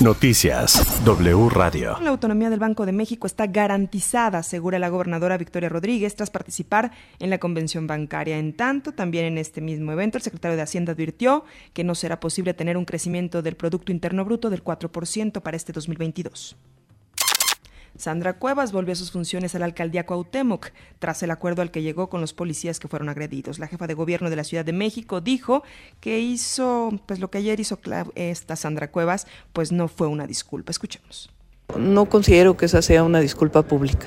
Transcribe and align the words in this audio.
Noticias 0.00 1.04
W 1.04 1.48
Radio. 1.48 1.98
La 2.00 2.10
autonomía 2.10 2.50
del 2.50 2.60
Banco 2.60 2.86
de 2.86 2.92
México 2.92 3.26
está 3.26 3.48
garantizada, 3.48 4.38
asegura 4.38 4.78
la 4.78 4.90
gobernadora 4.90 5.36
Victoria 5.36 5.68
Rodríguez, 5.68 6.14
tras 6.14 6.30
participar 6.30 6.92
en 7.18 7.30
la 7.30 7.38
convención 7.38 7.88
bancaria. 7.88 8.38
En 8.38 8.52
tanto, 8.52 8.92
también 8.92 9.24
en 9.24 9.38
este 9.38 9.60
mismo 9.60 9.90
evento, 9.90 10.16
el 10.16 10.22
secretario 10.22 10.56
de 10.56 10.62
Hacienda 10.62 10.92
advirtió 10.92 11.44
que 11.72 11.82
no 11.82 11.96
será 11.96 12.20
posible 12.20 12.54
tener 12.54 12.76
un 12.76 12.84
crecimiento 12.84 13.42
del 13.42 13.56
Producto 13.56 13.90
Interno 13.90 14.24
Bruto 14.24 14.50
del 14.50 14.62
4% 14.62 15.42
para 15.42 15.56
este 15.56 15.72
2022. 15.72 16.56
Sandra 17.98 18.38
Cuevas 18.38 18.70
volvió 18.70 18.92
a 18.92 18.96
sus 18.96 19.10
funciones 19.10 19.56
a 19.56 19.58
la 19.58 19.64
alcaldía 19.64 20.06
Cuauhtémoc 20.06 20.70
tras 21.00 21.20
el 21.24 21.32
acuerdo 21.32 21.62
al 21.62 21.72
que 21.72 21.82
llegó 21.82 22.08
con 22.08 22.20
los 22.20 22.32
policías 22.32 22.78
que 22.78 22.86
fueron 22.86 23.08
agredidos. 23.08 23.58
La 23.58 23.66
jefa 23.66 23.88
de 23.88 23.94
gobierno 23.94 24.30
de 24.30 24.36
la 24.36 24.44
Ciudad 24.44 24.64
de 24.64 24.72
México 24.72 25.20
dijo 25.20 25.64
que 26.00 26.20
hizo, 26.20 26.92
pues 27.06 27.18
lo 27.18 27.28
que 27.28 27.38
ayer 27.38 27.58
hizo 27.58 27.80
esta 28.14 28.54
Sandra 28.54 28.92
Cuevas, 28.92 29.26
pues 29.52 29.72
no 29.72 29.88
fue 29.88 30.06
una 30.06 30.28
disculpa. 30.28 30.70
Escuchemos. 30.70 31.28
No 31.76 32.06
considero 32.06 32.56
que 32.56 32.66
esa 32.66 32.82
sea 32.82 33.02
una 33.02 33.18
disculpa 33.18 33.62
pública. 33.62 34.06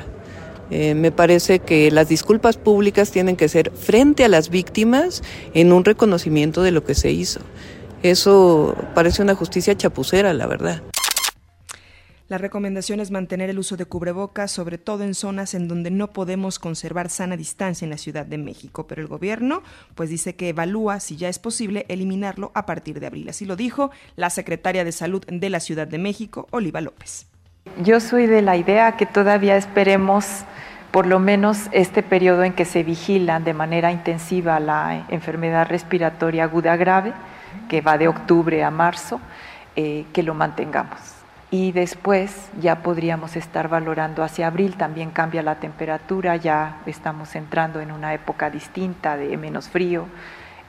Eh, 0.70 0.96
me 0.96 1.12
parece 1.12 1.60
que 1.60 1.92
las 1.92 2.08
disculpas 2.08 2.56
públicas 2.56 3.12
tienen 3.12 3.36
que 3.36 3.50
ser 3.50 3.72
frente 3.72 4.24
a 4.24 4.30
las 4.30 4.50
víctimas 4.50 5.22
en 5.54 5.74
un 5.74 5.84
reconocimiento 5.84 6.62
de 6.62 6.72
lo 6.72 6.86
que 6.86 6.96
se 6.96 7.12
hizo. 7.12 7.42
Eso 8.04 8.74
parece 8.96 9.22
una 9.22 9.36
justicia 9.36 9.76
chapucera, 9.76 10.34
la 10.34 10.48
verdad. 10.48 10.82
La 12.32 12.38
recomendación 12.38 13.02
es 13.02 13.12
mantener 13.12 13.50
el 13.50 13.60
uso 13.60 13.76
de 13.76 13.84
cubrebocas, 13.84 14.52
sobre 14.52 14.78
todo 14.78 15.04
en 15.04 15.16
zonas 15.16 15.54
en 15.54 15.68
donde 15.68 15.92
no 15.92 16.14
podemos 16.14 16.60
conservar 16.60 17.10
sana 17.10 17.36
distancia 17.36 17.84
en 17.84 17.90
la 17.90 17.98
Ciudad 17.98 18.26
de 18.26 18.38
México, 18.38 18.88
pero 18.88 19.02
el 19.02 19.10
gobierno 19.10 19.64
pues 19.96 20.10
dice 20.10 20.34
que 20.38 20.48
evalúa 20.48 21.02
si 21.02 21.18
ya 21.18 21.28
es 21.28 21.40
posible 21.40 21.86
eliminarlo 21.90 22.54
a 22.56 22.66
partir 22.66 23.02
de 23.02 23.08
abril. 23.08 23.28
Así 23.28 23.44
lo 23.44 23.58
dijo 23.58 23.92
la 24.16 24.30
secretaria 24.30 24.86
de 24.86 24.94
Salud 24.94 25.26
de 25.28 25.50
la 25.50 25.60
Ciudad 25.60 25.88
de 25.88 25.98
México, 25.98 26.48
Oliva 26.52 26.80
López. 26.80 27.28
Yo 27.84 28.00
soy 28.00 28.28
de 28.28 28.42
la 28.42 28.56
idea 28.56 28.96
que 28.96 29.06
todavía 29.06 29.58
esperemos 29.58 30.46
por 30.92 31.08
lo 31.08 31.20
menos 31.20 31.68
este 31.74 32.02
periodo 32.02 32.46
en 32.46 32.54
que 32.54 32.64
se 32.64 32.84
vigila 32.84 33.42
de 33.42 33.54
manera 33.54 33.92
intensiva 33.92 34.58
la 34.62 35.06
enfermedad 35.10 35.68
respiratoria 35.68 36.46
aguda 36.46 36.78
grave, 36.78 37.12
que 37.68 37.82
va 37.82 37.98
de 37.98 38.08
octubre 38.08 38.64
a 38.64 38.72
marzo, 38.72 39.20
eh, 39.76 40.06
que 40.14 40.24
lo 40.24 40.34
mantengamos 40.34 41.21
y 41.52 41.74
después 41.74 42.50
ya 42.62 42.82
podríamos 42.82 43.36
estar 43.36 43.68
valorando 43.68 44.24
hacia 44.24 44.48
abril, 44.48 44.78
también 44.78 45.12
cambia 45.12 45.44
la 45.44 45.56
temperatura, 45.56 46.38
ya 46.38 46.78
estamos 46.86 47.36
entrando 47.36 47.82
en 47.82 47.92
una 47.92 48.14
época 48.14 48.50
distinta 48.50 49.18
de 49.18 49.36
menos 49.36 49.68
frío 49.68 50.08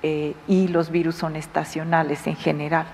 eh, 0.02 0.34
y 0.48 0.66
los 0.66 0.90
virus 0.90 1.14
son 1.14 1.36
estacionales 1.36 2.26
en 2.26 2.34
general. 2.34 2.86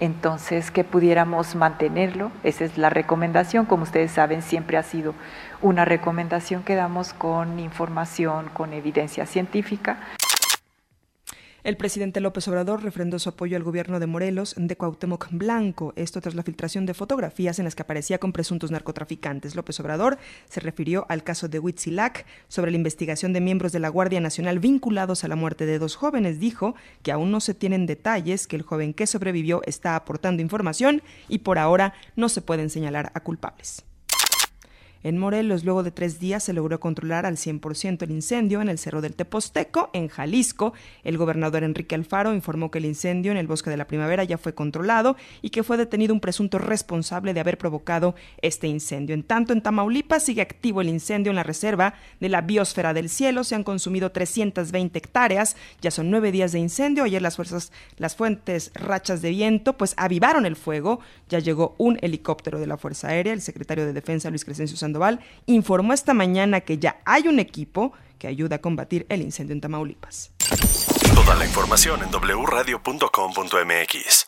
Entonces, 0.00 0.70
que 0.72 0.84
pudiéramos 0.84 1.54
mantenerlo, 1.54 2.30
esa 2.42 2.64
es 2.64 2.76
la 2.76 2.90
recomendación, 2.90 3.66
como 3.66 3.84
ustedes 3.84 4.12
saben, 4.12 4.42
siempre 4.42 4.76
ha 4.76 4.82
sido 4.82 5.14
una 5.60 5.84
recomendación 5.84 6.62
que 6.64 6.74
damos 6.74 7.12
con 7.12 7.58
información, 7.60 8.48
con 8.52 8.72
evidencia 8.72 9.26
científica. 9.26 9.98
El 11.64 11.76
presidente 11.76 12.20
López 12.20 12.46
Obrador 12.46 12.84
refrendó 12.84 13.18
su 13.18 13.30
apoyo 13.30 13.56
al 13.56 13.64
gobierno 13.64 13.98
de 13.98 14.06
Morelos 14.06 14.54
de 14.56 14.76
Cuauhtémoc 14.76 15.26
Blanco, 15.32 15.92
esto 15.96 16.20
tras 16.20 16.36
la 16.36 16.44
filtración 16.44 16.86
de 16.86 16.94
fotografías 16.94 17.58
en 17.58 17.64
las 17.64 17.74
que 17.74 17.82
aparecía 17.82 18.18
con 18.18 18.32
presuntos 18.32 18.70
narcotraficantes. 18.70 19.56
López 19.56 19.80
Obrador 19.80 20.18
se 20.48 20.60
refirió 20.60 21.04
al 21.08 21.24
caso 21.24 21.48
de 21.48 21.58
Huitzilac 21.58 22.26
sobre 22.46 22.70
la 22.70 22.76
investigación 22.76 23.32
de 23.32 23.40
miembros 23.40 23.72
de 23.72 23.80
la 23.80 23.88
Guardia 23.88 24.20
Nacional 24.20 24.60
vinculados 24.60 25.24
a 25.24 25.28
la 25.28 25.34
muerte 25.34 25.66
de 25.66 25.80
dos 25.80 25.96
jóvenes. 25.96 26.38
Dijo 26.38 26.76
que 27.02 27.10
aún 27.10 27.32
no 27.32 27.40
se 27.40 27.54
tienen 27.54 27.86
detalles, 27.86 28.46
que 28.46 28.54
el 28.54 28.62
joven 28.62 28.94
que 28.94 29.08
sobrevivió 29.08 29.60
está 29.66 29.96
aportando 29.96 30.42
información 30.42 31.02
y 31.28 31.38
por 31.38 31.58
ahora 31.58 31.92
no 32.14 32.28
se 32.28 32.40
pueden 32.40 32.70
señalar 32.70 33.10
a 33.14 33.20
culpables. 33.20 33.87
En 35.04 35.16
Morelos, 35.16 35.64
luego 35.64 35.82
de 35.82 35.92
tres 35.92 36.18
días, 36.18 36.42
se 36.42 36.52
logró 36.52 36.80
controlar 36.80 37.24
al 37.24 37.36
100% 37.36 38.02
el 38.02 38.10
incendio 38.10 38.60
en 38.60 38.68
el 38.68 38.78
Cerro 38.78 39.00
del 39.00 39.14
Teposteco, 39.14 39.90
en 39.92 40.08
Jalisco. 40.08 40.72
El 41.04 41.18
gobernador 41.18 41.62
Enrique 41.62 41.94
Alfaro 41.94 42.34
informó 42.34 42.70
que 42.70 42.78
el 42.78 42.84
incendio 42.84 43.30
en 43.30 43.38
el 43.38 43.46
Bosque 43.46 43.70
de 43.70 43.76
la 43.76 43.86
Primavera 43.86 44.24
ya 44.24 44.38
fue 44.38 44.54
controlado 44.54 45.16
y 45.40 45.50
que 45.50 45.62
fue 45.62 45.76
detenido 45.76 46.12
un 46.12 46.20
presunto 46.20 46.58
responsable 46.58 47.32
de 47.32 47.40
haber 47.40 47.58
provocado 47.58 48.16
este 48.42 48.66
incendio. 48.66 49.14
En 49.14 49.22
tanto, 49.22 49.52
en 49.52 49.62
Tamaulipas 49.62 50.24
sigue 50.24 50.42
activo 50.42 50.80
el 50.80 50.88
incendio 50.88 51.30
en 51.30 51.36
la 51.36 51.42
reserva 51.44 51.94
de 52.18 52.28
la 52.28 52.40
biosfera 52.40 52.92
del 52.92 53.08
cielo. 53.08 53.44
Se 53.44 53.54
han 53.54 53.64
consumido 53.64 54.10
320 54.10 54.98
hectáreas. 54.98 55.56
Ya 55.80 55.90
son 55.90 56.10
nueve 56.10 56.32
días 56.32 56.52
de 56.52 56.58
incendio. 56.58 57.04
Ayer 57.04 57.22
las 57.22 57.36
fuerzas, 57.36 57.72
las 57.96 58.16
fuentes 58.16 58.72
rachas 58.74 59.22
de 59.22 59.30
viento, 59.30 59.76
pues 59.76 59.94
avivaron 59.96 60.44
el 60.44 60.56
fuego. 60.56 61.00
Ya 61.28 61.38
llegó 61.38 61.76
un 61.78 61.98
helicóptero 62.02 62.58
de 62.58 62.66
la 62.66 62.78
Fuerza 62.78 63.08
Aérea. 63.08 63.32
El 63.32 63.42
secretario 63.42 63.86
de 63.86 63.92
Defensa, 63.92 64.30
Luis 64.30 64.44
Crescencio 64.44 64.76
Sandoval, 64.88 65.20
informó 65.46 65.92
esta 65.92 66.14
mañana 66.14 66.62
que 66.62 66.78
ya 66.78 67.00
hay 67.04 67.28
un 67.28 67.38
equipo 67.38 67.92
que 68.18 68.26
ayuda 68.26 68.56
a 68.56 68.60
combatir 68.60 69.06
el 69.08 69.22
incendio 69.22 69.54
en 69.54 69.60
Tamaulipas. 69.60 70.32
Toda 71.14 71.36
la 71.36 71.44
información 71.44 72.00
en 72.02 72.10
wradio.com.mx. 72.10 74.27